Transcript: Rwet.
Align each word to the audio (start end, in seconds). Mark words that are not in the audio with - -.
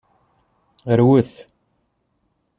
Rwet. 0.99 1.31